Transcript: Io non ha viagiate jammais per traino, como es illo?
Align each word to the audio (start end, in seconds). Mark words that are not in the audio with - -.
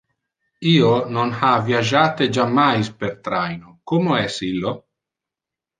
Io 0.69 0.87
non 1.17 1.33
ha 1.41 1.51
viagiate 1.67 2.29
jammais 2.39 2.91
per 3.03 3.13
traino, 3.29 3.79
como 3.93 4.21
es 4.25 4.45
illo? 4.53 4.75